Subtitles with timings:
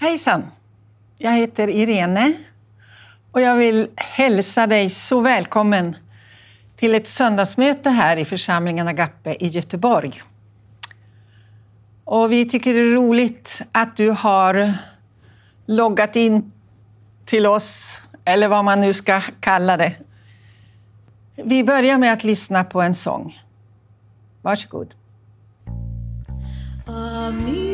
[0.00, 0.46] Hejsan!
[1.16, 2.32] Jag heter Irene
[3.32, 5.96] och jag vill hälsa dig så välkommen
[6.76, 10.22] till ett söndagsmöte här i församlingen Agape i Göteborg.
[12.04, 14.74] Och vi tycker det är roligt att du har
[15.66, 16.52] loggat in
[17.24, 19.96] till oss, eller vad man nu ska kalla det.
[21.36, 23.42] Vi börjar med att lyssna på en sång.
[24.42, 24.94] Varsågod.
[26.86, 27.67] Amen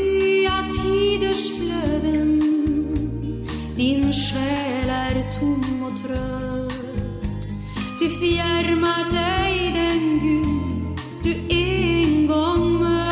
[1.14, 2.40] tiders flöden
[3.76, 7.48] din själ är tom och trött.
[8.00, 13.04] Du fjärmat dig den Gud du en gång mött.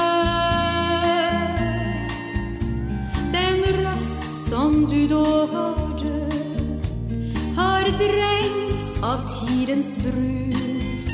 [3.33, 6.30] Den röst som du då hörde
[7.57, 11.12] har dränkts av tidens brus.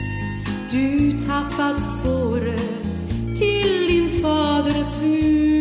[0.70, 5.57] Du tappat spåret till din faders hus.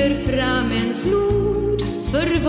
[0.00, 2.40] Bryter fram en flod för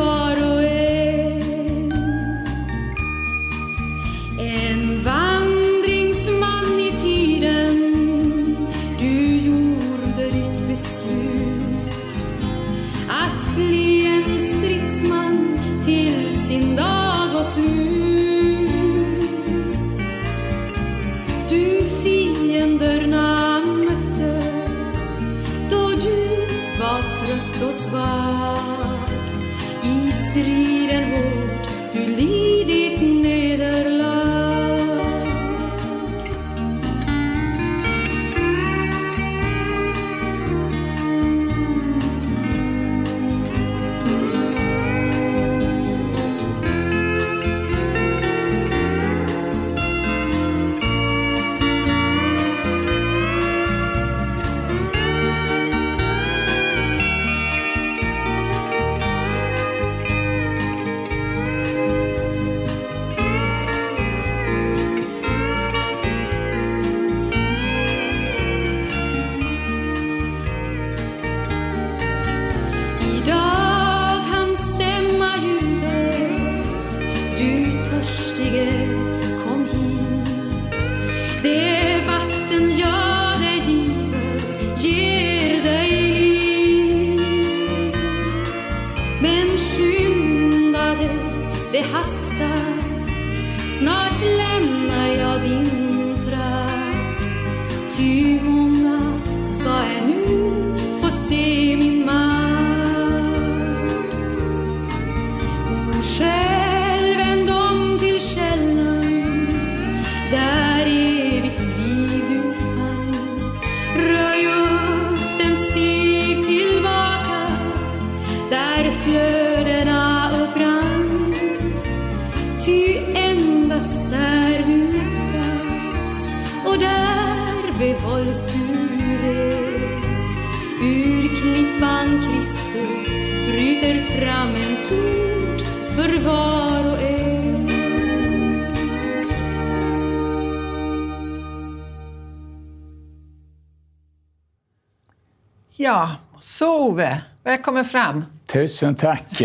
[146.82, 148.26] Ove, välkommen fram.
[148.54, 149.42] Tusen tack.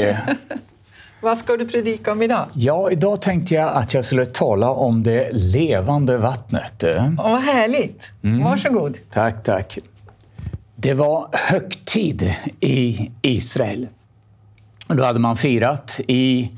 [1.21, 2.47] Vad ska du predika om idag?
[2.55, 6.85] Ja, idag tänkte jag att jag skulle tala om det levande vattnet.
[6.85, 8.13] Åh, vad härligt.
[8.45, 8.99] Varsågod.
[9.11, 9.79] Tack, tack.
[10.77, 13.89] Det var högtid i Israel.
[14.89, 16.51] Då hade man firat i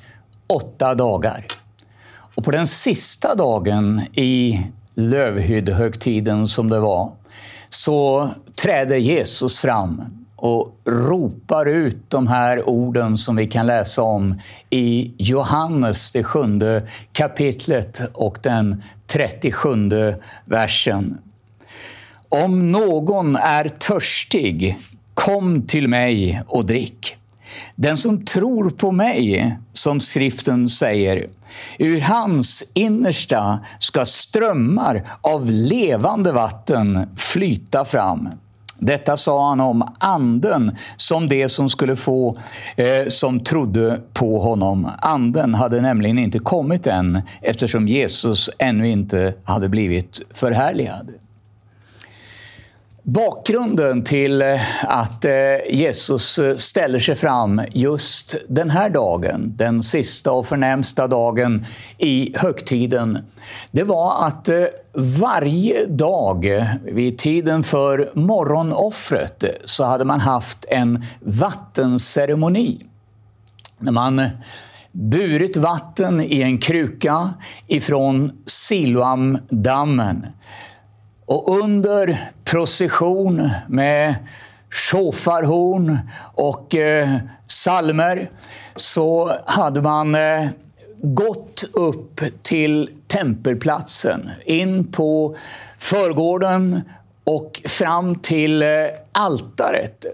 [0.47, 1.47] åtta dagar.
[2.35, 4.61] Och på den sista dagen i
[4.95, 7.13] lövhyddehögtiden som det var,
[7.69, 8.31] så
[8.63, 14.41] träder Jesus fram och ropar ut de här orden som vi kan läsa om
[14.71, 19.71] i Johannes, det sjunde kapitlet och den 37
[20.45, 21.19] versen.
[22.29, 24.79] Om någon är törstig,
[25.15, 27.17] kom till mig och drick.
[27.75, 31.27] Den som tror på mig, som skriften säger,
[31.79, 38.29] ur hans innersta ska strömmar av levande vatten flyta fram.
[38.79, 42.37] Detta sa han om anden som det som skulle få
[42.77, 44.91] eh, som trodde på honom.
[44.99, 51.11] Anden hade nämligen inte kommit än eftersom Jesus ännu inte hade blivit förhärligad.
[53.09, 55.33] Bakgrunden till eh, att eh,
[55.71, 61.65] Jesus eh, ställer sig fram just den här dagen, den sista och förnämsta dagen
[61.99, 63.19] i högtiden,
[63.71, 64.49] det var att
[64.93, 72.81] varje dag vid tiden för morgonoffret så hade man haft en vattenceremoni.
[73.79, 74.23] När man
[74.93, 77.31] burit vatten i en kruka
[77.67, 80.27] ifrån Siloamdammen
[81.29, 84.15] och under procession med
[84.71, 85.99] shofarhorn
[86.35, 87.17] och eh,
[87.47, 88.31] salmer
[88.77, 90.49] så hade man eh,
[91.03, 95.37] gått upp till tempelplatsen, in på
[95.79, 96.83] förgården
[97.25, 98.69] och fram till eh,
[99.13, 100.05] altaret.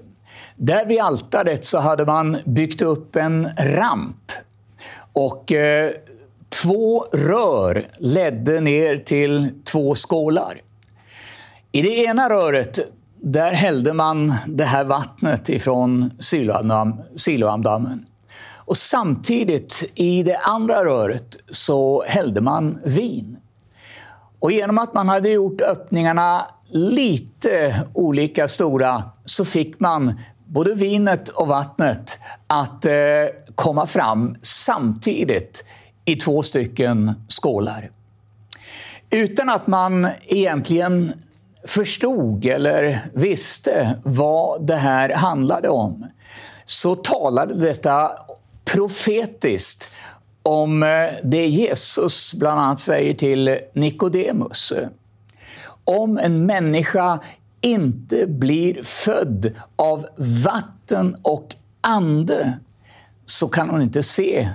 [0.56, 4.32] Där vid altaret så hade man byggt upp en ramp
[5.12, 5.90] och eh,
[6.62, 10.60] två rör ledde ner till två skålar.
[11.74, 12.78] I det ena röret
[13.20, 16.10] där hällde man det här vattnet ifrån
[17.16, 18.06] Siloamdammen.
[18.56, 23.36] Och samtidigt i det andra röret så hällde man vin.
[24.38, 31.28] Och genom att man hade gjort öppningarna lite olika stora så fick man både vinet
[31.28, 32.92] och vattnet att eh,
[33.54, 35.64] komma fram samtidigt
[36.04, 37.90] i två stycken skålar.
[39.10, 41.12] Utan att man egentligen
[41.66, 46.06] förstod eller visste vad det här handlade om
[46.64, 48.12] så talade detta
[48.64, 49.90] profetiskt
[50.42, 54.72] om eh, det Jesus bland annat säger till Nikodemus.
[55.84, 57.20] Om en människa
[57.60, 62.58] inte blir född av vatten och ande
[63.26, 64.48] så kan hon inte se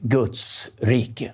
[0.00, 1.32] Guds rike.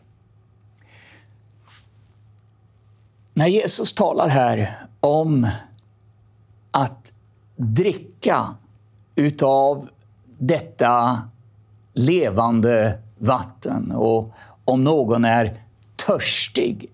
[3.34, 5.48] När Jesus talar här om
[6.70, 7.12] att
[7.56, 8.46] dricka
[9.14, 9.88] utav
[10.38, 11.22] detta
[11.94, 13.92] levande vatten.
[13.92, 14.32] Och
[14.64, 15.60] om någon är
[16.06, 16.90] törstig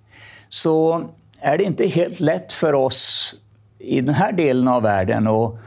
[0.49, 1.05] så
[1.41, 3.35] är det inte helt lätt för oss
[3.79, 5.59] i den här delen av världen att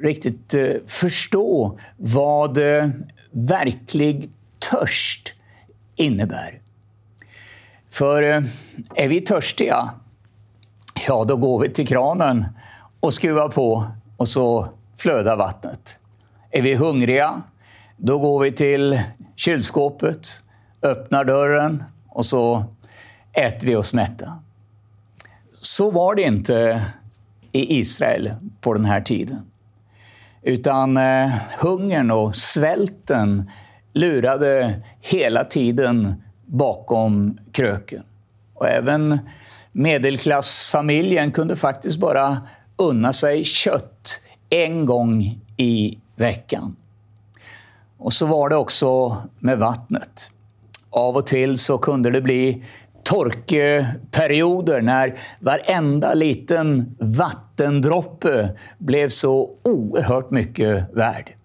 [0.00, 2.88] riktigt eh, förstå vad eh,
[3.30, 5.34] verklig törst
[5.96, 6.60] innebär.
[7.90, 8.42] För eh,
[8.94, 9.90] är vi törstiga
[11.06, 12.46] Ja, då går vi till kranen
[13.00, 13.86] och skruvar på
[14.16, 15.98] och så flödar vattnet.
[16.50, 17.42] Är vi hungriga,
[17.96, 19.00] då går vi till
[19.36, 20.28] kylskåpet,
[20.82, 22.64] öppnar dörren och så
[23.32, 24.32] äter vi oss mätta.
[25.60, 26.84] Så var det inte
[27.52, 28.30] i Israel
[28.60, 29.50] på den här tiden.
[30.42, 33.50] Utan eh, hungern och svälten
[33.92, 38.02] lurade hela tiden bakom kröken.
[38.54, 39.18] Och även
[39.78, 42.38] Medelklassfamiljen kunde faktiskt bara
[42.76, 44.20] unna sig kött
[44.50, 46.76] en gång i veckan.
[47.98, 50.30] Och så var det också med vattnet.
[50.90, 52.64] Av och till så kunde det bli
[53.04, 61.37] torkeperioder när varenda liten vattendroppe blev så oerhört mycket värd.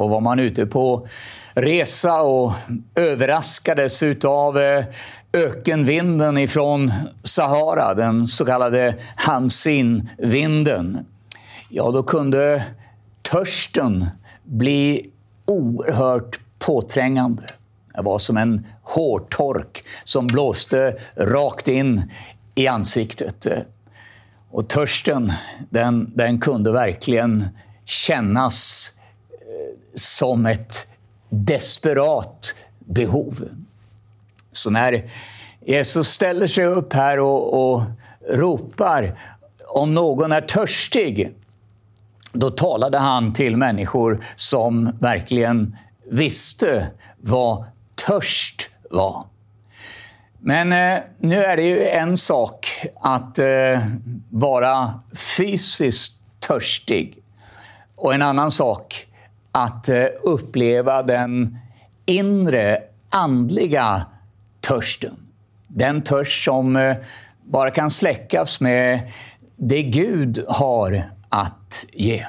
[0.00, 1.06] Och var man ute på
[1.54, 2.52] resa och
[2.94, 4.84] överraskades av eh,
[5.32, 6.92] ökenvinden ifrån
[7.24, 11.06] Sahara, den så kallade Hamsin-vinden,
[11.68, 12.64] ja, då kunde
[13.22, 14.06] törsten
[14.44, 15.10] bli
[15.46, 17.42] oerhört påträngande.
[17.94, 22.10] Det var som en hårtork som blåste rakt in
[22.54, 23.46] i ansiktet.
[24.50, 25.32] Och törsten,
[25.70, 27.48] den, den kunde verkligen
[27.84, 28.92] kännas
[30.00, 30.86] som ett
[31.28, 33.48] desperat behov.
[34.52, 35.10] Så när
[35.66, 37.82] Jesus ställer sig upp här och, och
[38.28, 39.18] ropar
[39.66, 41.34] om någon är törstig,
[42.32, 45.76] då talade han till människor som verkligen
[46.10, 47.64] visste vad
[48.06, 49.24] törst var.
[50.38, 53.80] Men eh, nu är det ju en sak att eh,
[54.30, 55.00] vara
[55.36, 57.18] fysiskt törstig
[57.96, 59.06] och en annan sak
[59.52, 61.58] att eh, uppleva den
[62.06, 64.06] inre andliga
[64.60, 65.16] törsten.
[65.68, 66.96] Den törst som eh,
[67.44, 69.10] bara kan släckas med
[69.56, 72.26] det Gud har att ge.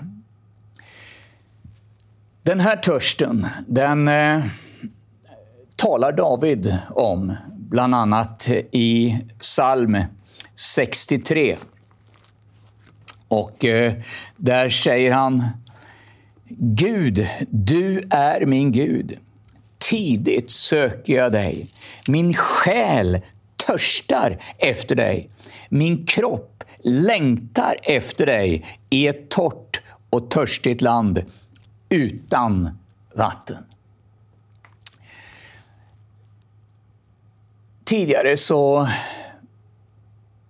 [2.43, 4.43] Den här törsten, den eh,
[5.75, 9.97] talar David om, bland annat i psalm
[10.55, 11.57] 63.
[13.27, 13.93] Och eh,
[14.37, 15.43] där säger han
[16.57, 19.17] Gud, du är min Gud.
[19.77, 21.69] Tidigt söker jag dig.
[22.07, 23.21] Min själ
[23.55, 25.27] törstar efter dig.
[25.69, 31.23] Min kropp längtar efter dig i ett torrt och törstigt land
[31.89, 32.79] utan
[33.15, 33.65] vatten.
[37.83, 38.87] Tidigare så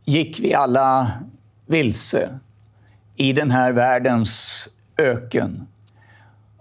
[0.06, 1.12] gick vi alla
[1.66, 2.40] vilse
[3.16, 5.68] i den här världens öken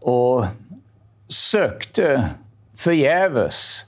[0.00, 0.46] och
[1.28, 2.28] sökte
[2.76, 3.86] förgäves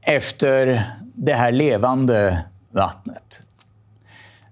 [0.00, 3.42] efter det här levande vattnet.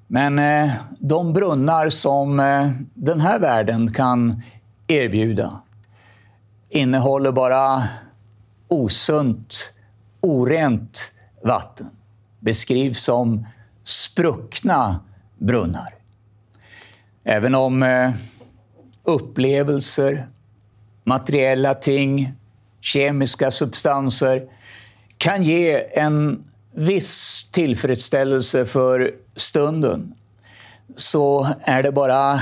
[0.07, 4.43] Men eh, de brunnar som eh, den här världen kan
[4.87, 5.61] erbjuda
[6.69, 7.89] innehåller bara
[8.69, 9.75] osunt,
[10.21, 11.13] orent
[11.45, 11.91] vatten.
[12.41, 13.47] Beskrivs som
[13.85, 15.01] spruckna
[15.39, 15.95] brunnar.
[17.25, 18.11] Även om eh,
[19.03, 20.29] upplevelser,
[21.11, 22.33] materiella ting,
[22.81, 24.43] kemiska substanser
[25.19, 30.15] kan ge en viss tillfredsställelse för stunden
[30.97, 32.41] så är det bara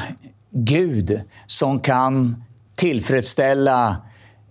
[0.51, 2.45] Gud som kan
[2.75, 3.97] tillfredsställa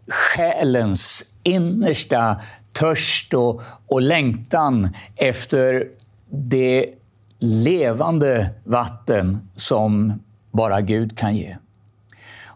[0.07, 5.87] själens innersta törst och, och längtan efter
[6.29, 6.85] det
[7.39, 10.13] levande vatten som
[10.51, 11.55] bara Gud kan ge.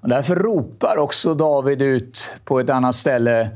[0.01, 3.49] Och därför ropar också David ut på ett annat ställe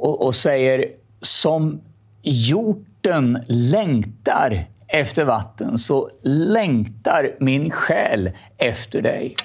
[0.00, 0.86] och, och säger
[1.20, 1.80] som
[2.22, 9.36] hjorten längtar efter vatten så längtar min själ efter dig.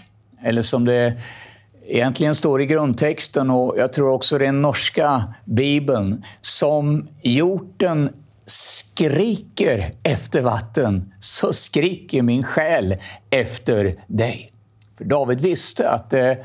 [0.44, 1.14] Eller som det
[1.86, 6.24] egentligen står i grundtexten och jag tror också den norska bibeln.
[6.42, 8.10] Som hjorten
[8.46, 12.96] skriker efter vatten så skriker min själ
[13.30, 14.49] efter dig.
[15.00, 16.38] För David visste att det,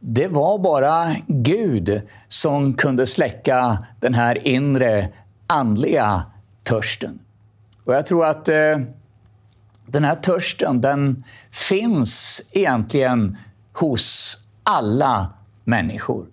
[0.00, 5.08] det var bara Gud som kunde släcka den här inre
[5.46, 6.22] andliga
[6.62, 7.18] törsten.
[7.84, 8.78] Och jag tror att eh,
[9.86, 13.36] den här törsten den finns egentligen
[13.72, 15.32] hos alla
[15.64, 16.26] människor.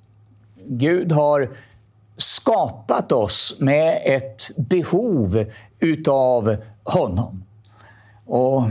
[0.67, 1.49] Gud har
[2.17, 5.45] skapat oss med ett behov
[5.79, 7.43] utav honom.
[8.25, 8.63] Och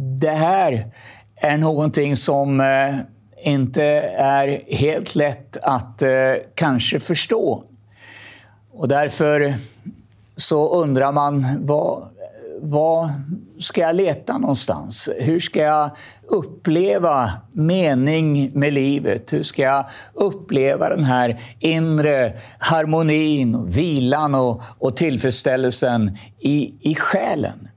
[0.00, 0.94] det här
[1.40, 2.94] är någonting som eh,
[3.42, 3.84] inte
[4.18, 6.10] är helt lätt att eh,
[6.54, 7.64] kanske förstå.
[8.72, 9.54] Och därför
[10.36, 12.08] så undrar man vad,
[12.60, 13.10] vad
[13.58, 15.08] ska jag leta någonstans?
[15.18, 15.90] Hur ska jag
[16.28, 19.32] uppleva mening med livet?
[19.32, 26.94] Hur ska jag uppleva den här inre harmonin, och vilan och, och tillfredsställelsen i, i
[26.94, 27.68] själen?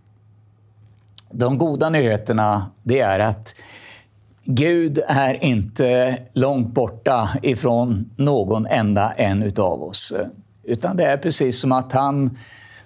[1.33, 3.55] De goda nyheterna det är att
[4.43, 10.13] Gud är inte långt borta ifrån någon enda en utav oss.
[10.63, 12.37] Utan det är precis som att han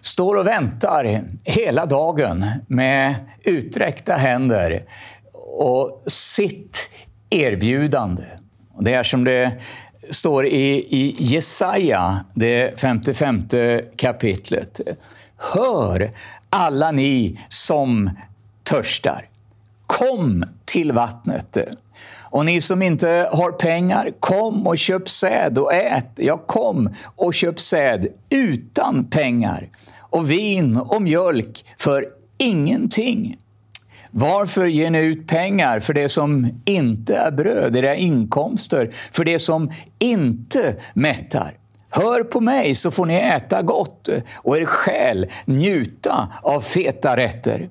[0.02, 4.86] står och väntar hela dagen med uträckta händer
[5.58, 6.90] och sitt
[7.30, 8.24] erbjudande.
[8.80, 9.52] Det är som det
[10.10, 13.48] står i, i Jesaja, det 55
[13.96, 14.82] kapitlet.
[15.54, 16.12] Hör
[16.50, 18.10] alla ni som
[18.69, 19.25] törstar.
[19.86, 21.57] Kom till vattnet.
[22.29, 26.12] Och ni som inte har pengar, kom och köp säd och ät.
[26.15, 29.69] Ja, kom och köp säd utan pengar
[30.00, 32.07] och vin och mjölk för
[32.38, 33.38] ingenting.
[34.12, 39.39] Varför ger ni ut pengar för det som inte är bröd, era inkomster, för det
[39.39, 41.57] som inte mättar?
[41.89, 47.67] Hör på mig så får ni äta gott och er själ njuta av feta rätter.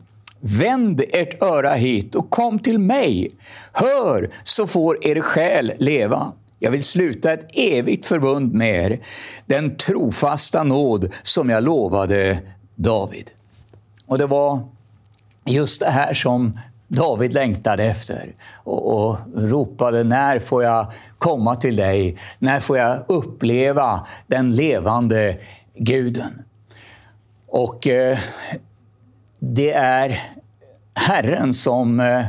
[0.46, 3.30] Vänd ert öra hit och kom till mig.
[3.72, 6.32] Hör så får er själ leva.
[6.58, 9.00] Jag vill sluta ett evigt förbund med er,
[9.46, 12.38] den trofasta nåd som jag lovade
[12.74, 13.30] David.
[14.06, 14.60] Och det var
[15.44, 16.58] just det här som
[16.88, 22.16] David längtade efter och, och, ropade när får jag komma till dig?
[22.38, 25.36] När får jag uppleva den levande
[25.74, 26.42] guden?
[27.46, 28.18] Och eh,
[29.52, 30.20] det är
[30.94, 32.24] Herren som eh,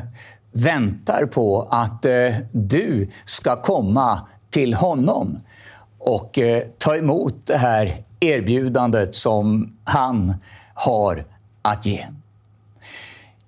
[0.52, 5.40] väntar på att eh, du ska komma till honom
[5.98, 10.34] och eh, ta emot det här erbjudandet som han
[10.74, 11.24] har
[11.62, 12.06] att ge.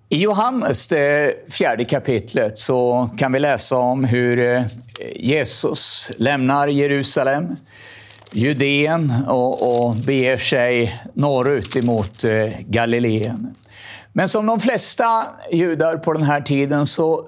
[0.09, 4.63] I Johannes, det fjärde kapitlet, så kan vi läsa om hur
[5.15, 7.55] Jesus lämnar Jerusalem,
[8.31, 13.55] Judeen och, och beger sig norrut emot eh, Galileen.
[14.13, 17.27] Men som de flesta judar på den här tiden så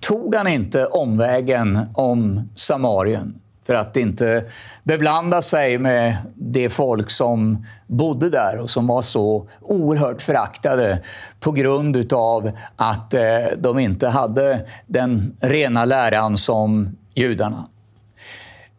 [0.00, 4.44] tog han inte omvägen om Samarien för att inte
[4.84, 11.02] beblanda sig med det folk som bodde där och som var så oerhört föraktade
[11.40, 13.22] på grund av att eh,
[13.58, 17.68] de inte hade den rena läran som judarna.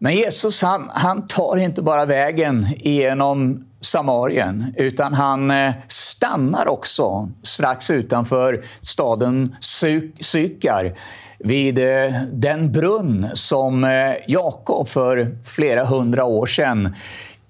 [0.04, 7.30] Men Jesus han, han tar inte bara vägen genom Samarien, utan han eh, stannar också
[7.42, 9.56] strax utanför staden
[10.20, 10.98] Sykar
[11.40, 16.96] vid eh, den brunn som eh, Jakob för flera hundra år sedan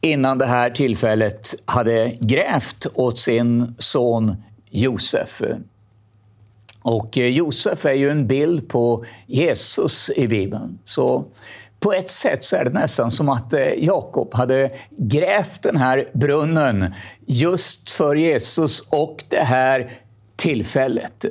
[0.01, 4.36] innan det här tillfället hade grävt åt sin son
[4.70, 5.41] Josef.
[6.84, 10.79] Och Josef är ju en bild på Jesus i Bibeln.
[10.86, 11.25] Så
[11.82, 16.10] på ett sätt så är det nästan som att eh, Jakob hade grävt den här
[16.14, 16.94] brunnen
[17.26, 19.92] just för Jesus och det här
[20.36, 21.26] tillfället.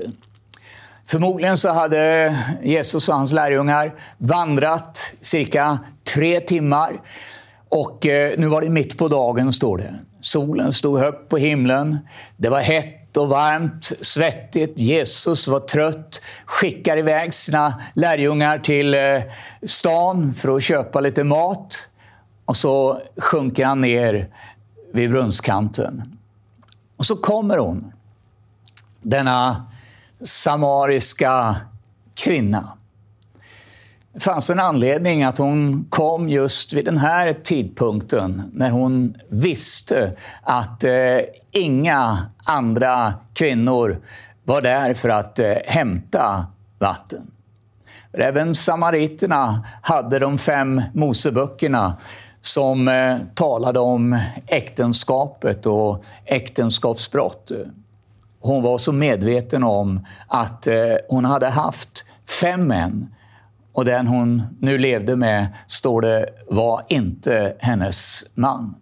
[1.06, 5.78] Förmodligen så hade Jesus och hans lärjungar vandrat cirka
[6.14, 7.00] tre timmar.
[7.68, 9.94] Och eh, nu var det mitt på dagen, står det.
[10.20, 11.98] Solen stod högt på himlen.
[12.36, 14.78] Det var hett och varmt, svettigt.
[14.78, 19.22] Jesus var trött, skickar iväg sina lärjungar till eh,
[19.66, 21.88] stan för att köpa lite mat.
[22.44, 24.28] Och så sjunker han ner
[24.92, 26.02] vid brunnskanten.
[26.96, 27.92] Och så kommer hon,
[29.02, 29.66] denna
[30.22, 31.56] samariska
[32.24, 32.76] kvinna.
[34.20, 40.14] Det fanns en anledning att hon kom just vid den här tidpunkten när hon visste
[40.42, 41.18] att eh,
[41.50, 44.00] inga andra kvinnor
[44.44, 46.46] var där för att eh, hämta
[46.78, 47.30] vatten.
[48.10, 51.96] För även samariterna hade de fem Moseböckerna
[52.40, 57.52] som eh, talade om äktenskapet och äktenskapsbrott.
[58.40, 62.04] Hon var så medveten om att eh, hon hade haft
[62.40, 63.08] fem män
[63.80, 68.74] och den hon nu levde med, står det, var inte hennes man.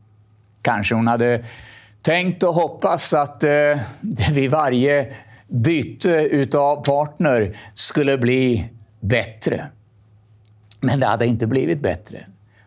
[0.62, 1.44] Kanske hon hade
[2.03, 3.79] tänkt och hoppats att eh,
[4.33, 5.12] vid varje
[5.49, 8.70] byte utav partner skulle bli
[9.01, 9.68] bättre.
[10.81, 12.27] Men det hade inte blivit bättre.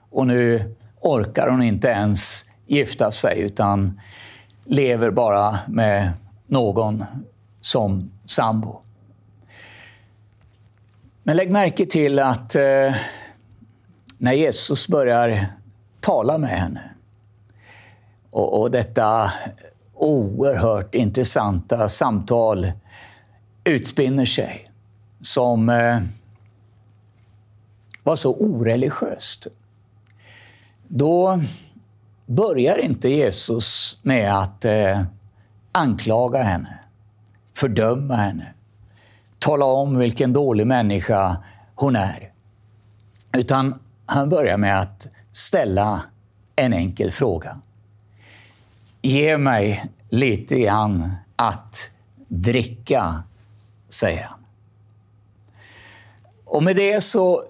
[0.10, 4.00] Och nu orkar hon inte ens gifta sig utan
[4.66, 6.12] lever bara med
[6.48, 7.06] någon
[7.62, 8.82] som sambo.
[11.24, 12.96] Men lägg märke till att eh,
[14.18, 15.46] när Jesus börjar
[16.00, 16.82] tala med henne
[18.30, 19.32] och, och detta
[19.94, 22.72] oerhört intressanta samtal
[23.64, 24.66] utspinner sig
[25.22, 26.00] som eh,
[28.04, 29.48] var så oreligiöst.
[30.88, 31.42] Då
[32.26, 35.04] börjar inte Jesus med att eh,
[35.72, 36.80] anklaga henne,
[37.56, 38.54] fördöma henne,
[39.42, 41.38] tala om vilken dålig människa
[41.76, 42.32] hon är.
[43.38, 46.02] Utan han börjar med att ställa
[46.56, 47.58] en enkel fråga.
[49.02, 51.92] Ge mig lite grann att
[52.28, 53.24] dricka,
[53.90, 54.40] säger han.
[56.46, 57.44] Och med det så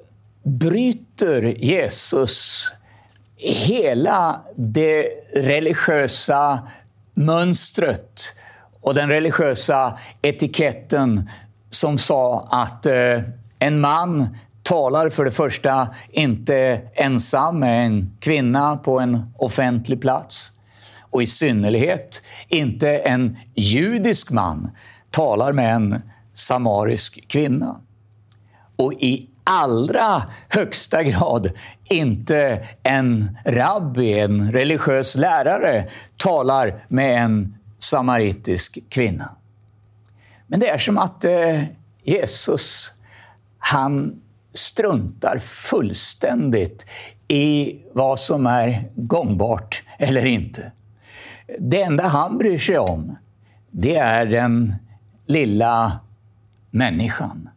[0.43, 2.67] bryter Jesus
[3.35, 5.03] hela det
[5.35, 6.59] religiösa
[7.13, 8.35] mönstret
[8.81, 11.29] och den religiösa etiketten
[11.71, 13.19] som sa att eh,
[13.59, 14.27] en man
[14.63, 20.53] talar för det första inte ensam med en kvinna på en offentlig plats.
[20.99, 24.71] Och i synnerhet inte en judisk man
[25.09, 26.01] talar med en
[26.33, 27.81] samarisk kvinna.
[28.75, 31.51] Och i allra högsta grad
[31.83, 35.85] inte en rabbi, en religiös lärare,
[36.17, 39.35] talar med en samaritisk kvinna.
[40.51, 41.63] Men det är som att eh,
[42.03, 42.93] Jesus,
[43.57, 44.21] han
[44.53, 46.85] struntar fullständigt
[47.27, 50.71] i vad som är gångbart eller inte.
[51.59, 53.17] Det enda han bryr sig om,
[53.69, 54.75] det är den
[55.25, 55.99] lilla
[56.71, 57.49] människan.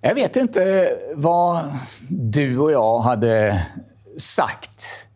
[0.00, 1.72] Jag vet inte vad
[2.08, 3.66] du och jag hade
[4.18, 5.08] sagt.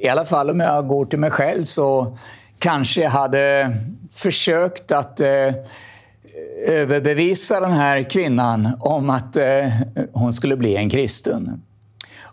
[0.00, 2.18] I alla fall om jag går till mig själv så
[2.58, 3.76] kanske jag hade
[4.14, 5.54] försökt att eh,
[6.66, 9.68] överbevisa den här kvinnan om att eh,
[10.12, 11.62] hon skulle bli en kristen.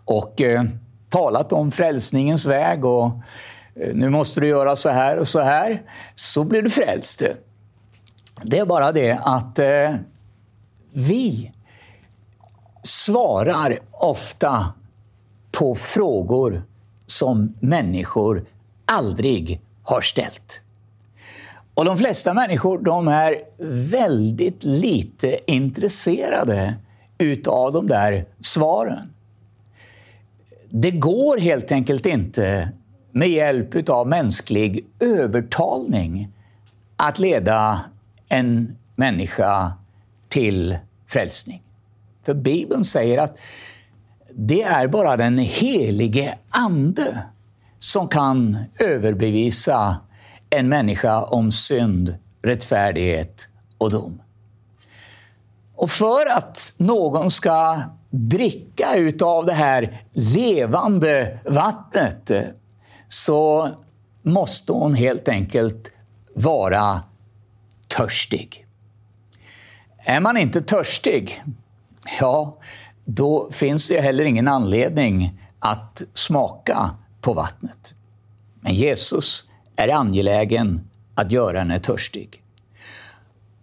[0.04, 0.64] Och eh,
[1.08, 3.06] talat om frälsningens väg och
[3.74, 5.82] eh, nu måste du göra så här och så här,
[6.14, 7.22] så blir du frälst.
[8.42, 9.94] Det är bara det att eh,
[10.92, 11.52] vi
[12.82, 14.72] svarar ofta
[15.58, 16.62] på frågor
[17.06, 18.44] som människor
[18.84, 20.62] aldrig har ställt.
[21.74, 23.36] Och de flesta människor de är
[23.90, 26.74] väldigt lite intresserade
[27.18, 29.12] utav de där svaren.
[30.68, 32.72] Det går helt enkelt inte
[33.12, 36.28] med hjälp av mänsklig övertalning
[36.96, 37.80] att leda
[38.28, 39.72] en människa
[40.28, 41.62] till frälsning.
[42.24, 43.38] För Bibeln säger att
[44.34, 47.22] det är bara den helige Ande
[47.78, 49.96] som kan överbevisa
[50.52, 54.22] en människa om synd, rättfärdighet och dom.
[55.74, 62.30] Och för att någon ska dricka utav det här levande vattnet
[63.08, 63.68] så
[64.22, 65.90] måste hon helt enkelt
[66.34, 67.00] vara
[67.96, 68.66] törstig.
[69.98, 71.42] Är man inte törstig,
[72.20, 72.56] ja,
[73.04, 77.94] då finns det heller ingen anledning att smaka på vattnet.
[78.60, 80.80] Men Jesus är angelägen
[81.14, 82.42] att göra henne törstig.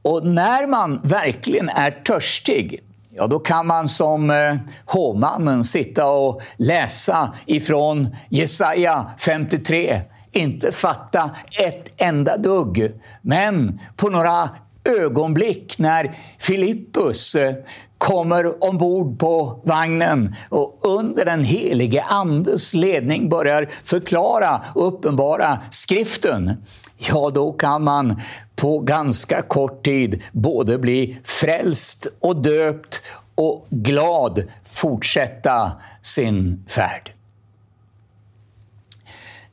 [0.01, 6.41] Och när man verkligen är törstig, ja då kan man som eh, hovmannen sitta och
[6.57, 12.91] läsa ifrån Jesaja 53 inte fatta ett enda dugg.
[13.21, 14.49] Men på några
[14.83, 17.53] ögonblick när Filippus eh,
[17.99, 26.63] kommer ombord på vagnen och under den helige Andes ledning börjar förklara och uppenbara skriften,
[26.97, 28.21] ja då kan man
[28.55, 33.01] på ganska kort tid både bli frälst och döpt
[33.35, 37.11] och glad fortsätta sin färd.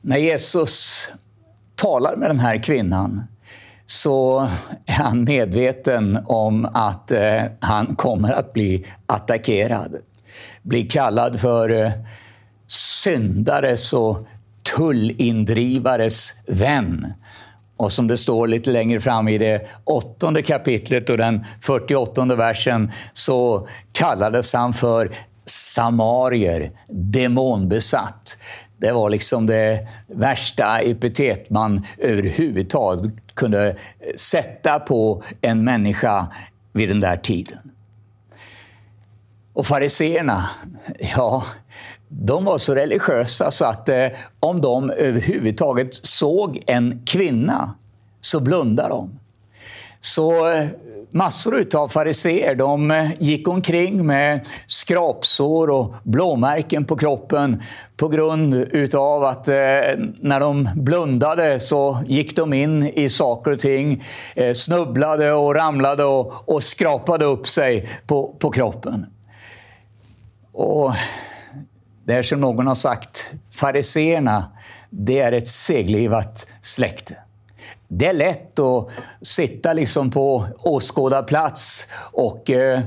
[0.01, 1.07] När Jesus
[1.75, 3.23] talar med den här kvinnan
[3.87, 4.49] så
[4.85, 9.95] är han medveten om att eh, han kommer att bli attackerad.
[10.61, 11.91] Bli kallad för eh,
[12.67, 14.27] syndares och
[14.75, 17.13] tullindrivares vän.
[17.77, 22.91] Och som det står lite längre fram i det åttonde kapitlet och den 48 versen
[23.13, 25.11] så kallades han för
[25.45, 28.37] samarier, demonbesatt.
[28.77, 33.75] Det var liksom det värsta epitet man överhuvudtaget kunde
[34.15, 36.27] sätta på en människa
[36.73, 37.71] vid den där tiden.
[39.53, 40.49] Och fariseerna,
[40.99, 41.43] ja,
[42.07, 44.07] de var så religiösa så att eh,
[44.39, 47.75] om de överhuvudtaget såg en kvinna
[48.21, 49.19] så blundade de.
[49.99, 50.67] Så eh,
[51.13, 57.61] massor av fariseer de eh, gick omkring med skrapsår och blåmärken på kroppen
[57.97, 58.55] på grund
[58.95, 59.55] av att eh,
[60.19, 64.03] när de blundade så gick de in i saker och ting,
[64.35, 69.05] eh, snubblade och ramlade och, och skrapade upp sig på, på kroppen.
[70.51, 70.93] Och
[72.05, 74.51] det är som någon har sagt, fariseerna,
[74.89, 77.15] det är ett seglivat släkte.
[77.87, 78.89] Det är lätt att
[79.21, 82.81] sitta liksom på åskådarplats och eh,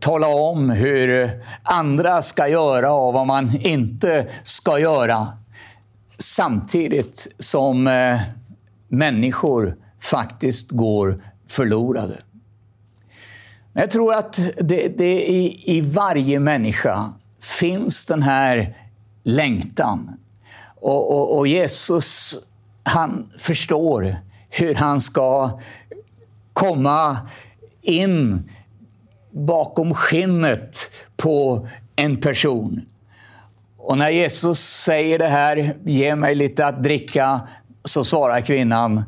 [0.00, 1.30] tala om hur
[1.62, 5.28] andra ska göra och vad man inte ska göra.
[6.18, 8.20] Samtidigt som eh,
[8.88, 11.16] människor faktiskt går
[11.48, 12.18] förlorade.
[13.72, 18.76] Jag tror att det, det i, i varje människa finns den här
[19.22, 20.16] längtan.
[20.80, 22.38] Och, och, och Jesus
[22.82, 24.16] han förstår
[24.50, 25.60] hur han ska
[26.52, 27.16] komma
[27.82, 28.50] in
[29.30, 32.80] bakom skinnet på en person.
[33.78, 37.40] Och när Jesus säger det här, ge mig lite att dricka,
[37.84, 39.04] så svarar kvinnan,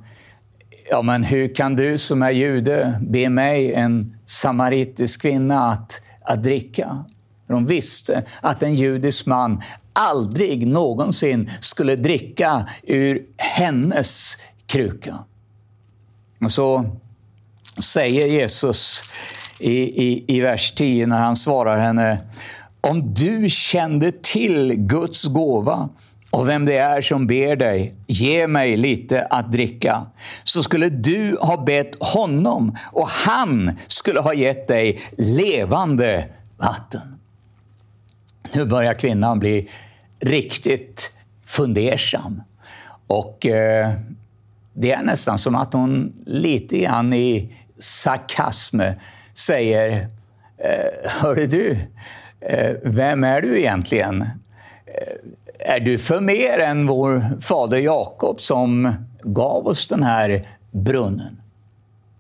[0.91, 6.43] ja men hur kan du som är jude be mig, en samaritisk kvinna, att, att
[6.43, 7.05] dricka?
[7.49, 9.63] De visste att en judisk man
[9.95, 15.19] aldrig någonsin skulle dricka ur hennes kruka.
[16.41, 16.85] Och så
[17.79, 19.05] säger Jesus
[19.59, 22.21] i, i, i vers 10 när han svarar henne,
[22.81, 25.89] om du kände till Guds gåva
[26.33, 30.07] och vem det är som ber dig, ge mig lite att dricka,
[30.45, 37.14] så skulle du ha bett honom och han skulle ha gett dig levande vatten.
[38.53, 39.69] Nu börjar kvinnan bli
[40.21, 41.13] riktigt
[41.45, 42.43] fundersam.
[43.07, 43.93] Och eh,
[44.73, 48.81] det är nästan som att hon lite grann i sarkasm
[49.35, 50.09] säger
[50.59, 51.79] eh, Hörru du,
[52.41, 54.23] eh, vem är du egentligen?
[54.23, 61.41] Eh, är du för mer än vår fader Jakob som gav oss den här brunnen?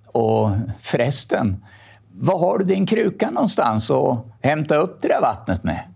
[0.07, 1.65] Och förresten,
[2.13, 5.94] var har du din kruka någonstans att hämta upp det där vattnet med?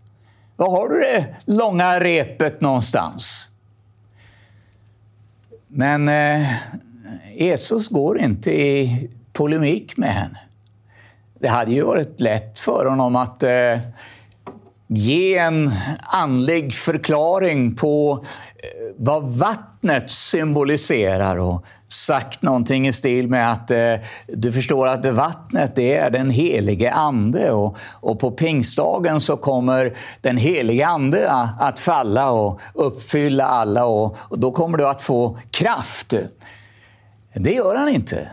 [0.59, 3.51] Var har du det långa repet någonstans?
[5.69, 6.49] Men eh,
[7.35, 10.39] Jesus går inte i polemik med henne.
[11.41, 13.79] Det hade ju varit lätt för honom att eh,
[14.87, 18.25] ge en andlig förklaring på
[18.97, 23.95] vad vattnet symboliserar och sagt någonting i stil med att eh,
[24.27, 29.97] du förstår att vattnet det är den helige Ande och, och på pingstdagen så kommer
[30.21, 35.39] den helige Ande att falla och uppfylla alla och, och då kommer du att få
[35.51, 36.15] kraft.
[37.41, 38.29] Det gör han inte.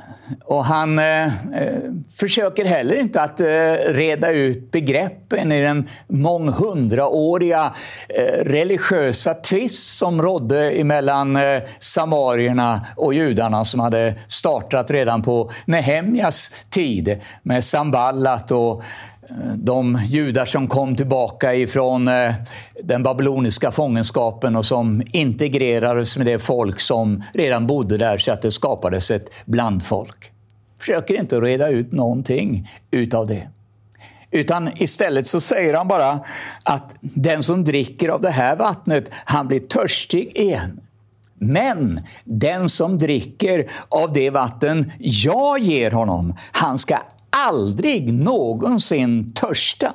[0.46, 1.82] Och han eh, eh,
[2.20, 3.46] försöker heller inte att eh,
[3.88, 7.74] reda ut begreppen i den månghundraåriga
[8.10, 15.52] eh, religiösa tvist som rådde mellan eh, samarierna och judarna som hade startat redan på
[15.66, 18.84] Nehemjas tid med Samballat och
[19.56, 22.34] de judar som kom tillbaka ifrån eh,
[22.84, 28.42] den babyloniska fångenskapen och som integrerades med det folk som redan bodde där så att
[28.42, 30.32] det skapades ett blandfolk.
[30.80, 33.48] Försöker inte reda ut någonting utav det.
[34.32, 36.20] Utan istället så säger han bara
[36.64, 40.82] att den som dricker av det här vattnet, han blir törstig igen.
[41.40, 46.98] Men den som dricker av det vatten jag ger honom, han ska
[47.36, 49.94] aldrig någonsin törsta.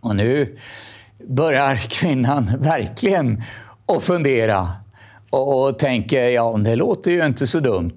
[0.00, 0.56] Och nu
[1.28, 3.42] börjar kvinnan verkligen
[3.86, 4.72] att fundera
[5.30, 7.96] och tänker, ja det låter ju inte så dumt.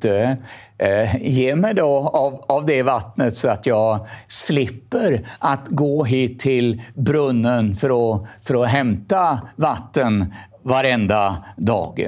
[0.78, 6.40] Eh, ge mig då av, av det vattnet så att jag slipper att gå hit
[6.40, 12.08] till brunnen för att, för att hämta vatten varenda dag.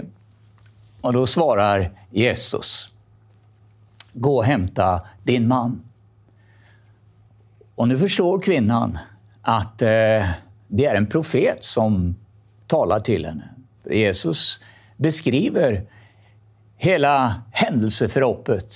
[1.02, 2.94] Och då svarar Jesus,
[4.14, 5.89] gå och hämta din man.
[7.80, 8.98] Och nu förstår kvinnan
[9.42, 10.30] att eh,
[10.68, 12.16] det är en profet som
[12.68, 13.50] talar till henne.
[13.92, 14.62] Jesus
[14.98, 15.86] beskriver
[16.78, 18.76] hela händelseförloppet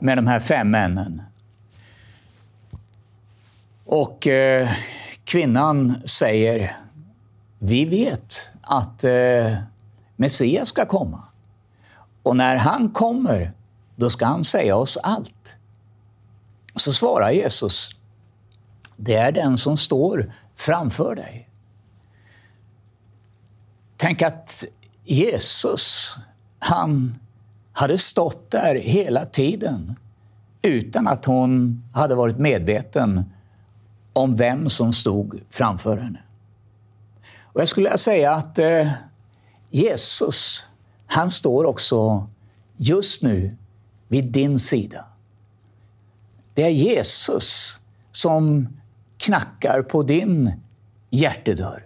[0.00, 1.22] med de här fem männen.
[3.84, 4.70] Och eh,
[5.24, 6.76] kvinnan säger,
[7.58, 9.56] vi vet att eh,
[10.16, 11.22] Messias ska komma.
[12.22, 13.52] Och när han kommer,
[13.96, 15.56] då ska han säga oss allt.
[16.76, 17.95] Så svarar Jesus,
[18.96, 21.48] det är den som står framför dig.
[23.96, 24.64] Tänk att
[25.04, 26.16] Jesus,
[26.58, 27.18] han
[27.72, 29.96] hade stått där hela tiden
[30.62, 33.24] utan att hon hade varit medveten
[34.12, 36.22] om vem som stod framför henne.
[37.42, 38.90] Och jag skulle säga att eh,
[39.70, 40.66] Jesus,
[41.06, 42.28] han står också
[42.76, 43.50] just nu
[44.08, 45.04] vid din sida.
[46.54, 47.80] Det är Jesus
[48.12, 48.68] som
[49.26, 50.52] knackar på din
[51.10, 51.84] hjärtedörr.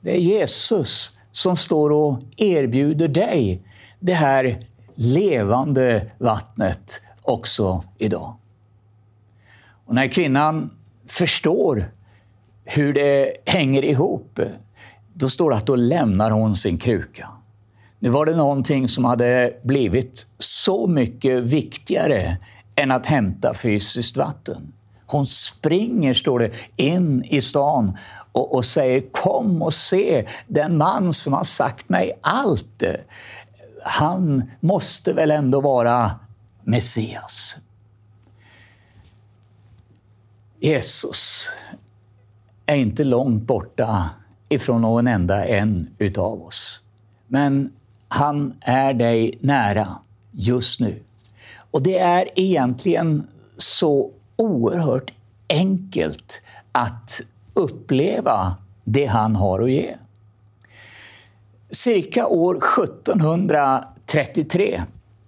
[0.00, 3.62] Det är Jesus som står och erbjuder dig
[4.00, 8.36] det här levande vattnet också idag.
[9.86, 10.70] Och när kvinnan
[11.08, 11.92] förstår
[12.64, 14.40] hur det hänger ihop,
[15.14, 17.28] då står det att då lämnar hon sin kruka.
[17.98, 22.38] Nu var det någonting som hade blivit så mycket viktigare
[22.76, 24.72] än att hämta fysiskt vatten.
[25.10, 27.98] Hon springer, står det, in i stan
[28.32, 32.82] och, och, säger kom och se den man som har sagt mig allt.
[33.82, 36.10] Han måste väl ändå vara
[36.64, 37.58] Messias.
[40.60, 41.50] Jesus
[42.66, 44.10] är inte långt borta
[44.48, 46.82] ifrån någon enda en utav oss.
[47.26, 47.72] Men
[48.08, 49.98] han är dig nära
[50.32, 51.02] just nu.
[51.70, 53.26] Och det är egentligen
[53.58, 55.10] så oerhört
[55.48, 57.20] enkelt att
[57.54, 59.96] uppleva det han har att ge.
[61.70, 64.82] Cirka år 1733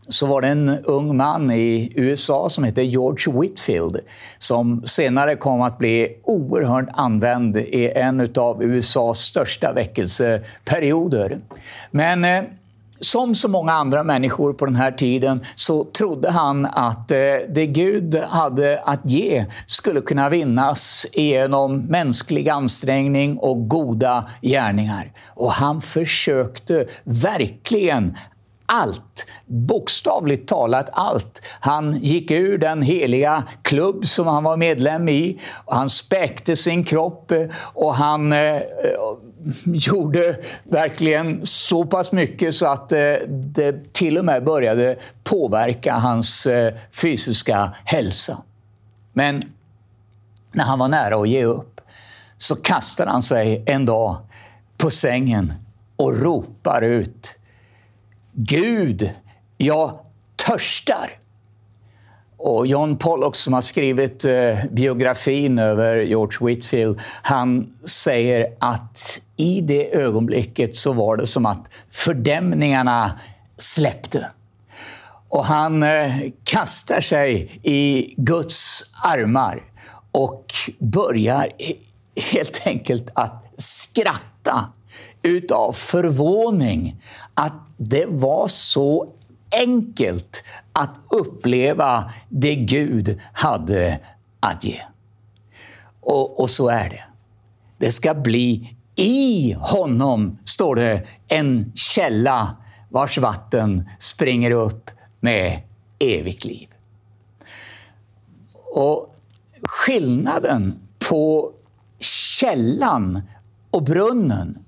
[0.09, 3.99] så var det en ung man i USA som hette George Whitfield
[4.39, 11.39] som senare kom att bli oerhört använd i en av USAs största väckelseperioder.
[11.91, 12.43] Men eh,
[13.03, 17.67] som så många andra människor på den här tiden så trodde han att eh, det
[17.67, 25.13] Gud hade att ge skulle kunna vinnas genom mänsklig ansträngning och goda gärningar.
[25.35, 28.17] Och han försökte verkligen
[28.67, 29.12] allt,
[29.53, 31.43] bokstavligt talat allt.
[31.61, 36.85] Han gick ur den heliga klubb som han var medlem i, och han späkte sin
[36.85, 38.61] kropp eh, och han eh, eh,
[39.65, 46.47] gjorde verkligen så pass mycket så att eh, det till och med började påverka hans
[46.47, 48.43] eh, fysiska hälsa.
[49.13, 49.43] Men
[50.53, 51.81] när han var nära att ge upp
[52.39, 54.17] så kastade han sig en dag
[54.77, 55.53] på sängen
[55.97, 57.39] och ropar ut
[58.35, 59.11] Gud,
[59.63, 59.99] jag
[60.47, 61.19] törstar.
[62.37, 69.61] Och John Pollock som har skrivit eh, biografin över George Whitfield, han säger att i
[69.61, 73.13] det ögonblicket så var det som att fördämningarna
[73.57, 74.31] släppte.
[75.29, 76.13] Och han eh,
[76.45, 79.63] kastar sig i Guds armar
[80.13, 80.47] och
[80.79, 81.49] börjar
[82.33, 84.69] helt enkelt att skratta
[85.23, 86.97] utav förvåning
[87.35, 89.09] att det var så
[89.53, 94.01] enkelt att uppleva det Gud hade
[94.41, 94.81] att ge.
[96.01, 97.05] Och, och så är det.
[97.79, 102.57] Det ska bli i honom, står det, en källa
[102.89, 105.63] vars vatten springer upp med
[105.99, 106.69] evigt liv.
[108.75, 109.17] Och
[109.63, 111.53] skillnaden på
[112.01, 113.23] källan
[113.71, 114.65] och brunnen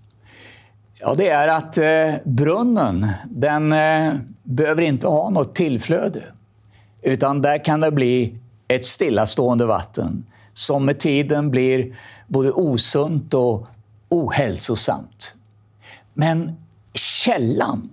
[1.07, 6.23] Ja, det är att eh, brunnen, den eh, behöver inte ha något tillflöde.
[7.03, 8.39] Utan där kan det bli
[8.69, 13.67] ett stillastående vatten som med tiden blir både osunt och
[14.09, 15.37] ohälsosamt.
[16.15, 16.53] Men
[16.95, 17.91] källan,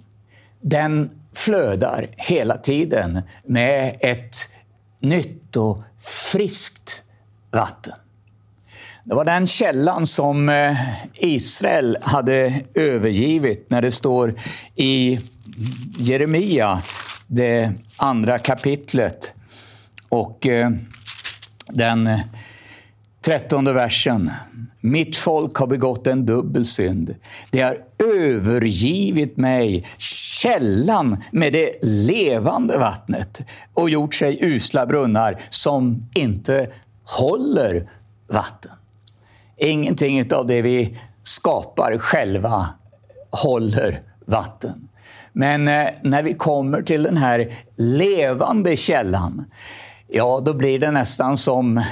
[0.61, 4.35] den flödar hela tiden med ett
[4.99, 7.03] nytt och friskt
[7.51, 8.00] vatten.
[9.03, 10.77] Det var den källan som eh,
[11.13, 14.35] Israel hade övergivit när det står
[14.75, 15.19] i
[15.97, 16.81] Jeremia,
[17.27, 19.33] det andra kapitlet
[20.09, 20.69] och eh,
[21.67, 22.09] den
[23.25, 24.31] trettonde versen.
[24.81, 27.15] Mitt folk har begått en dubbel synd.
[27.51, 27.77] De har
[28.15, 29.85] övergivit mig,
[30.41, 33.41] källan med det levande vattnet
[33.73, 36.67] och gjort sig usla brunnar som inte
[37.03, 37.87] håller
[38.27, 38.71] vatten.
[39.63, 42.69] Ingenting av det vi skapar själva
[43.31, 44.89] håller vatten.
[45.33, 49.45] Men eh, när vi kommer till den här levande källan,
[50.07, 51.83] ja, då blir det nästan som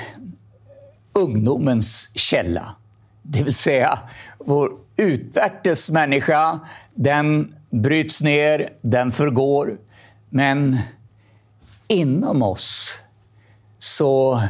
[1.13, 2.75] ungdomens källa.
[3.21, 3.99] Det vill säga,
[4.39, 6.59] vår utvärtes människa,
[6.95, 9.77] den bryts ner, den förgår.
[10.29, 10.77] Men
[11.87, 13.03] inom oss
[13.79, 14.43] så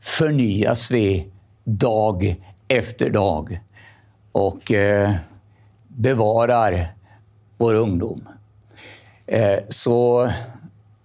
[0.00, 1.30] förnyas vi
[1.78, 2.36] dag
[2.68, 3.60] efter dag
[4.32, 5.14] och eh,
[5.88, 6.94] bevarar
[7.58, 8.28] vår ungdom.
[9.26, 10.30] Eh, så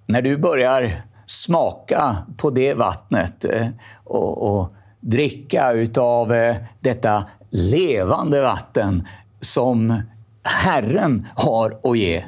[0.07, 3.67] när du börjar smaka på det vattnet eh,
[4.03, 9.07] och, och, dricka utav eh, detta levande vatten
[9.39, 10.01] som
[10.43, 12.25] Herren har att ge,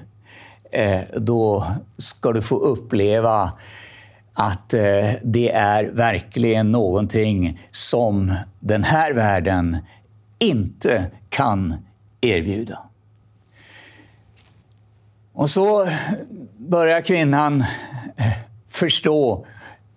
[0.71, 1.65] eh, då
[1.97, 3.51] ska du få uppleva
[4.39, 9.77] att eh, det är verkligen någonting som den här världen
[10.39, 11.73] inte kan
[12.21, 12.79] erbjuda.
[15.33, 15.87] Och så
[16.57, 17.61] börjar kvinnan
[18.15, 18.31] eh,
[18.67, 19.45] förstå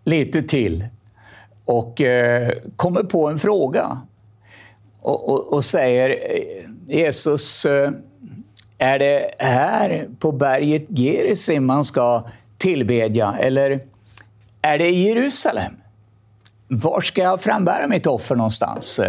[0.04, 0.84] lite till
[1.64, 4.00] och eh, kommer på en fråga
[5.00, 7.90] och, och, och säger eh, Jesus, eh,
[8.78, 12.24] är det här på berget Gerizim man ska
[12.58, 13.36] tillbedja?
[13.38, 13.89] Eller
[14.62, 15.76] är det i Jerusalem?
[16.68, 19.00] Var ska jag frambära mitt offer någonstans?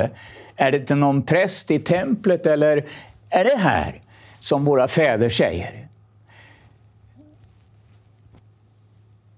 [0.56, 2.86] Är det till någon präst i templet eller
[3.30, 4.02] är det här,
[4.40, 5.88] som våra fäder säger?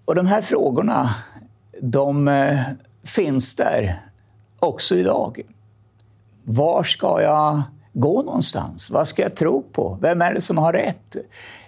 [0.06, 1.16] Och de här frågorna,
[1.82, 2.60] de eh,
[3.04, 4.02] finns där
[4.60, 5.42] också idag.
[6.44, 7.62] Var ska jag
[7.94, 8.92] gå någonstans?
[8.92, 9.98] Vad ska jag tro på?
[10.02, 11.16] Vem är det som har rätt?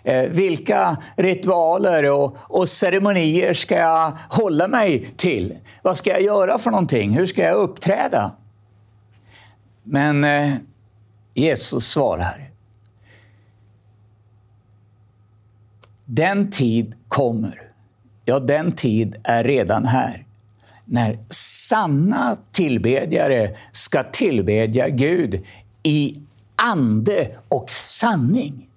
[0.03, 5.57] Eh, vilka ritualer och, och, ceremonier ska jag hålla mig till?
[5.81, 7.11] Vad ska jag göra för någonting?
[7.11, 8.31] Hur ska jag uppträda?
[9.83, 10.53] Men eh,
[11.33, 12.51] Jesus svarar.
[16.05, 17.61] Den tid kommer,
[18.25, 20.25] ja den tid är redan här,
[20.85, 25.45] när sanna tillbedjare ska tillbedja Gud
[25.85, 26.21] i
[26.55, 28.69] ande och sanning.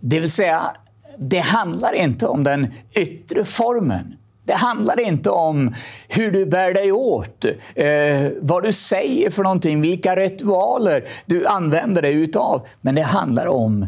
[0.00, 0.72] Det vill säga,
[1.18, 4.16] det handlar inte om den yttre formen.
[4.44, 5.74] Det handlar inte om
[6.08, 12.02] hur du bär dig åt, eh, vad du säger för någonting, vilka ritualer du använder
[12.02, 12.66] dig utav.
[12.80, 13.86] Men det handlar om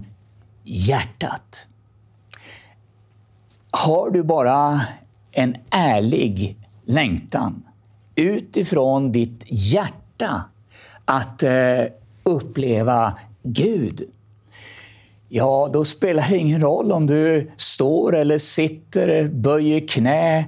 [0.64, 1.66] hjärtat.
[3.70, 4.80] Har du bara
[5.32, 7.62] en ärlig längtan
[8.14, 10.44] utifrån ditt hjärta
[11.04, 11.52] att eh,
[12.24, 14.10] uppleva Gud,
[15.28, 20.44] ja, då spelar det ingen roll om du står eller sitter, böjer knä,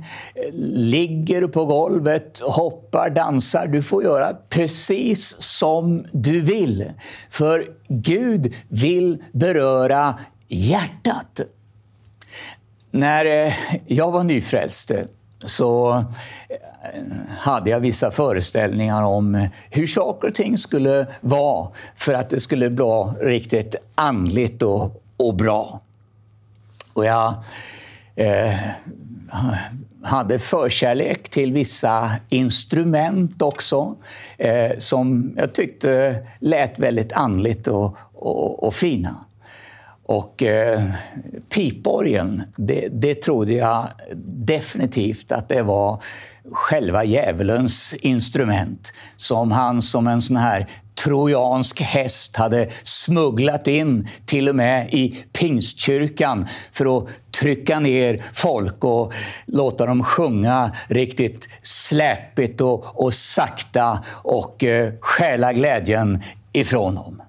[0.63, 3.67] ligger på golvet, hoppar, dansar.
[3.67, 6.85] Du får göra precis som du vill.
[7.31, 10.19] För Gud vill beröra
[10.49, 11.41] hjärtat.
[12.91, 13.53] när eh,
[13.87, 15.01] jag var nyfrälst eh,
[15.45, 15.93] så
[16.49, 17.03] eh,
[17.39, 22.71] hade jag vissa föreställningar om hur saker och ting skulle vara för att det skulle
[22.71, 25.81] bli riktigt andligt och, och bra.
[26.93, 27.35] Och jag
[28.17, 28.55] eh,
[30.03, 33.97] hade förkärlek till vissa instrument också
[34.39, 39.26] eh, som jag tyckte lät väldigt andligt och, och, och fina.
[40.09, 40.85] Och eh,
[41.55, 43.89] piporgeln, det, det trodde jag
[44.25, 46.03] definitivt att det var
[46.53, 50.67] själva djävulens instrument som han som en sån här
[51.05, 57.09] trojansk häst hade smugglat in till och med i pingstkyrkan för att
[57.41, 59.13] trycka ner folk och
[59.47, 67.23] låta dem sjunga riktigt släpigt och, och sakta och eh, stjäla glädjen ifrån dem.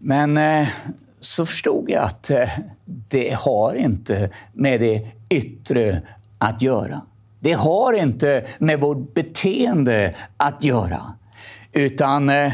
[0.00, 0.68] Men eh,
[1.22, 2.48] så förstod jag att eh,
[2.84, 6.02] det har inte med det yttre
[6.38, 7.00] att göra.
[7.40, 11.02] Det har inte med vårt beteende att göra.
[11.72, 12.52] Utan eh,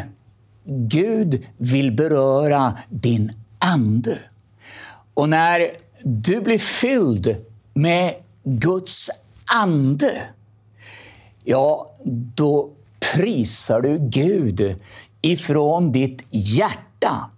[0.64, 4.18] Gud vill beröra din ande.
[5.14, 7.36] Och när du blir fylld
[7.74, 8.14] med
[8.44, 9.10] Guds
[9.44, 10.22] ande,
[11.44, 11.94] ja,
[12.34, 12.70] då
[13.14, 14.76] prisar du Gud
[15.20, 17.30] ifrån ditt hjärta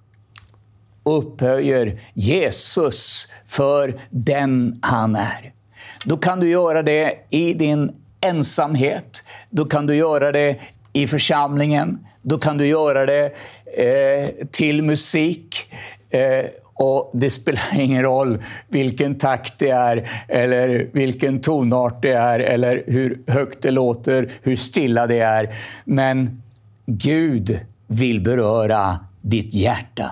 [1.05, 5.53] upphöjer Jesus för den han är.
[6.05, 9.25] Då kan du göra det i din ensamhet.
[9.51, 10.57] Då kan du göra det
[10.93, 12.07] i församlingen.
[12.23, 13.33] Då kan du göra det
[13.77, 15.73] eh, till musik.
[16.11, 22.41] Eh, och Det spelar ingen roll vilken takt det är, eller vilken tonart det är,
[22.41, 25.49] eller hur högt det låter, hur stilla det är.
[25.85, 26.43] Men
[26.87, 30.11] Gud vill beröra ditt hjärta.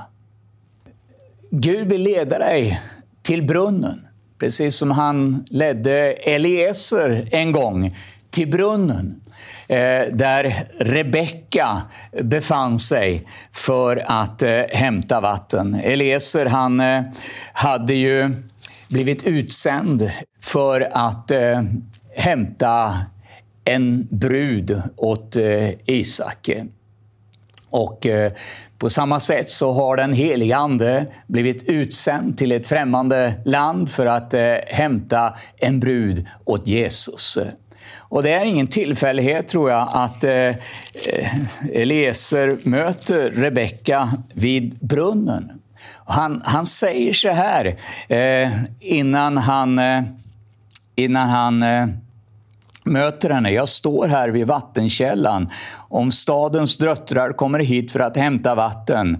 [1.50, 2.80] Gud vill leda dig
[3.22, 7.90] till brunnen, precis som han ledde Eliezer en gång
[8.30, 9.20] till brunnen
[9.68, 11.82] eh, där Rebecka
[12.22, 15.74] befann sig för att eh, hämta vatten.
[15.74, 17.02] Eliezer han eh,
[17.52, 18.30] hade ju
[18.88, 21.32] blivit utsänd för att
[22.16, 22.98] hämta
[23.64, 25.36] en brud åt
[25.86, 26.50] Isak.
[27.70, 28.06] Och
[28.78, 34.06] på samma sätt så har den helige Ande blivit utsänd till ett främmande land för
[34.06, 37.38] att eh, hämta en brud åt Jesus.
[37.96, 40.54] Och det är ingen tillfällighet, tror jag, att eh, eh
[41.72, 45.52] Eliezer möter Rebecka vid brunnen.
[46.04, 47.76] Han, han säger så här
[48.08, 48.50] eh,
[48.80, 50.02] innan han, eh,
[50.94, 51.86] innan han eh,
[52.88, 53.50] möter henne.
[53.50, 55.48] Jag står här vid vattenkällan.
[55.88, 59.18] Om stadens döttrar kommer hit för att hämta vatten.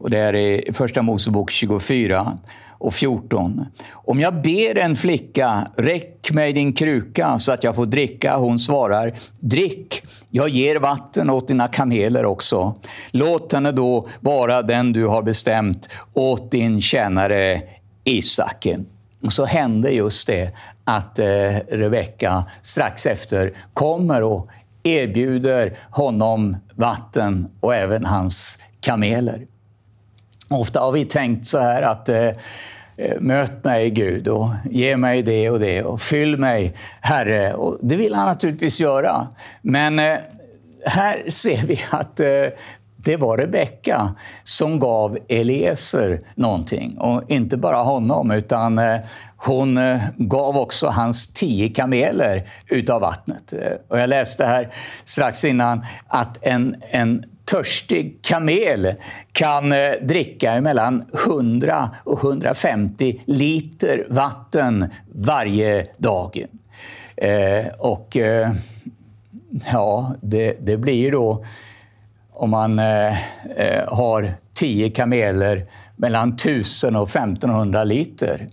[0.00, 2.38] Och det är i Första Mosebok 24
[2.78, 3.66] och 14.
[3.92, 8.36] Om jag ber en flicka, räck mig din kruka så att jag får dricka.
[8.36, 12.74] Hon svarar, drick, jag ger vatten åt dina kameler också.
[13.10, 17.62] Låt henne då vara den du har bestämt åt din tjänare
[18.04, 18.66] Isak.
[19.24, 20.52] Och så hände just det
[20.86, 21.26] att eh,
[21.68, 24.46] Rebecka strax efter kommer och
[24.82, 29.46] erbjuder honom vatten och även hans kameler.
[30.50, 32.28] Ofta har vi tänkt så här att eh,
[32.96, 37.54] eh, Möt mig Gud och ge mig det och det och fyll mig Herre.
[37.54, 39.28] Och det vill han naturligtvis göra.
[39.62, 40.18] Men eh,
[40.86, 42.26] här ser vi att eh,
[43.06, 46.98] det var Rebecka som gav Eliezer någonting.
[46.98, 48.98] Och inte bara honom, utan eh,
[49.36, 53.52] hon eh, gav också hans tio kameler utav vattnet.
[53.52, 54.70] Eh, och jag läste här
[55.04, 58.94] strax innan att en, en törstig kamel
[59.32, 66.46] kan dricka mellan 100 och 150 liter vatten varje dag.
[67.78, 68.16] och
[69.72, 71.44] ja, det, det blir då
[72.36, 73.08] om man eh,
[73.56, 75.66] eh har 10 kameler
[75.96, 78.48] mellan 1000 och 1500 liter.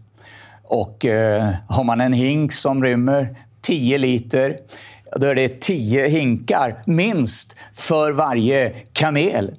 [0.63, 4.57] Och eh, har man en hink som rymmer 10 liter,
[5.15, 9.51] då är det 10 hinkar minst för varje kamel.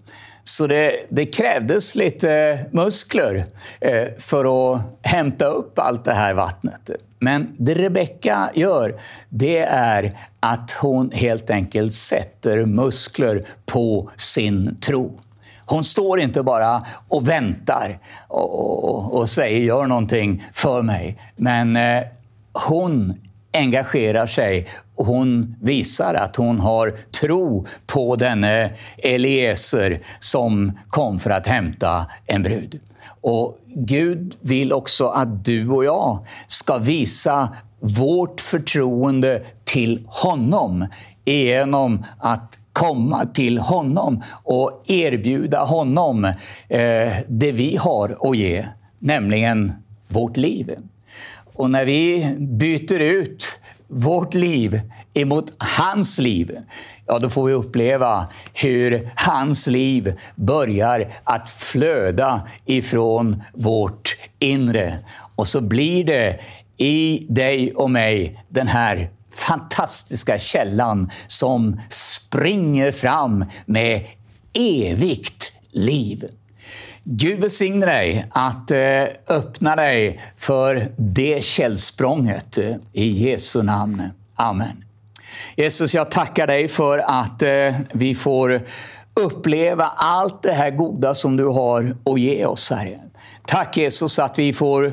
[0.45, 3.45] Så det, det krävdes lite eh, muskler
[3.81, 6.91] eh, för att hämta upp allt det här vattnet.
[7.19, 15.21] Men det Rebecka gör, det är att hon helt enkelt sätter muskler på sin tro.
[15.67, 21.19] Hon står inte bara och väntar och, och, och säger gör någonting för mig.
[21.37, 22.03] Men eh,
[22.69, 23.15] hon
[23.55, 24.67] engagerar sig.
[24.97, 32.43] Hon visar att hon har tro på denne Eliezer som kom för att hämta en
[32.43, 32.81] brud.
[33.21, 37.49] Och Gud vill också att du och jag ska visa
[37.81, 40.87] vårt förtroende till honom
[41.25, 46.25] genom att komma till honom och erbjuda honom
[46.69, 48.67] eh, det vi har att ge,
[48.99, 49.73] nämligen
[50.09, 50.75] vårt liv.
[51.55, 54.81] Och när vi byter ut vårt liv
[55.15, 56.59] emot hans liv,
[57.07, 64.99] ja då får vi uppleva hur hans liv börjar att flöda ifrån vårt inre.
[65.37, 66.41] Och så blir det
[66.77, 74.05] i dig och mig den här fantastiska källan som springer fram med
[74.59, 76.25] evigt liv.
[77.07, 84.03] Gud välsigne dig att eh, öppna dig för det källsprånget eh, i Jesu namn.
[84.35, 84.85] Amen.
[85.57, 88.63] Jesus, jag tackar dig för att eh, vi får
[89.21, 92.99] uppleva allt det här goda som du har att ge oss, Herre.
[93.47, 94.93] Tack Jesus att vi får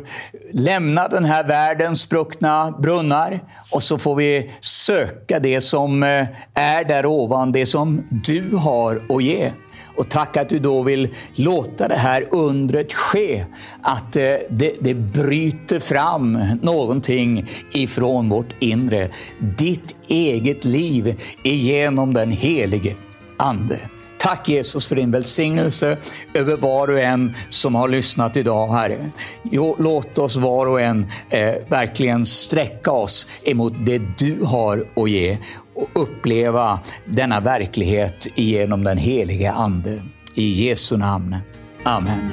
[0.54, 3.39] lämna den här världens spruckna brunnar
[3.72, 9.02] och så får vi söka det som eh, är där ovan, det som du har
[9.10, 9.52] att ge.
[9.95, 13.45] Och tack att du då vill låta det här undret ske.
[13.82, 19.10] Att eh, det, det bryter fram någonting ifrån vårt inre.
[19.58, 22.95] Ditt eget liv genom den helige
[23.38, 23.80] Ande.
[24.22, 25.98] Tack Jesus för din välsignelse
[26.34, 29.00] över var och en som har lyssnat idag, Herre.
[29.44, 35.10] Jo, låt oss var och en eh, verkligen sträcka oss emot det du har att
[35.10, 35.38] ge
[35.74, 40.02] och uppleva denna verklighet genom den helige Ande.
[40.36, 41.38] I Jesu namn.
[41.84, 42.32] Amen.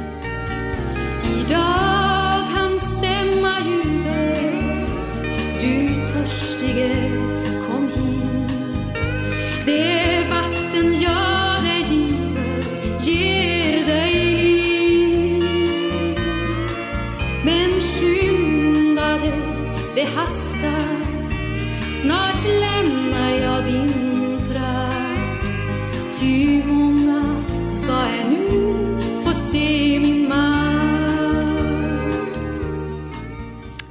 [1.40, 1.97] Idag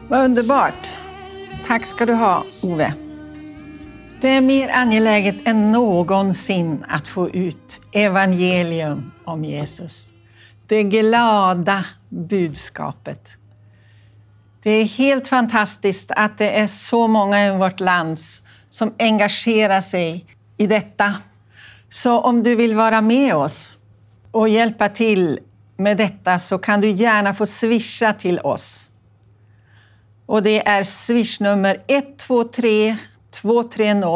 [0.09, 0.89] Vad underbart.
[1.65, 2.93] Tack ska du ha, Ove.
[4.21, 10.07] Det är mer angeläget än någonsin att få ut evangelium om Jesus.
[10.67, 13.29] Det glada budskapet.
[14.63, 18.17] Det är helt fantastiskt att det är så många i vårt land
[18.69, 20.25] som engagerar sig
[20.57, 21.13] i detta.
[21.89, 23.69] Så om du vill vara med oss
[24.31, 25.39] och hjälpa till
[25.77, 28.91] med detta så kan du gärna få swisha till oss.
[30.27, 32.97] Och det är swishnummer 123
[33.31, 34.15] 230